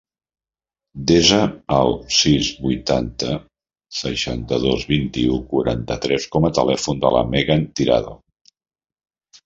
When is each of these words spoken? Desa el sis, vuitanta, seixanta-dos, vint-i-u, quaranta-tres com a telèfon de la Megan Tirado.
Desa 1.11 1.41
el 1.79 1.93
sis, 2.21 2.49
vuitanta, 2.63 3.37
seixanta-dos, 3.99 4.89
vint-i-u, 4.95 5.39
quaranta-tres 5.55 6.29
com 6.37 6.49
a 6.49 6.55
telèfon 6.63 7.07
de 7.09 7.17
la 7.19 7.27
Megan 7.37 7.73
Tirado. 7.83 8.21